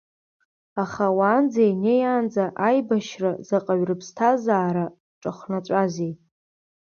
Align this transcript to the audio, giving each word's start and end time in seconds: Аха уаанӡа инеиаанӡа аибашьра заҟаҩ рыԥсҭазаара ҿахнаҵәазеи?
Аха 0.83 1.05
уаанӡа 1.17 1.61
инеиаанӡа 1.71 2.45
аибашьра 2.67 3.31
заҟаҩ 3.47 3.81
рыԥсҭазаара 3.87 4.85
ҿахнаҵәазеи? 5.21 6.13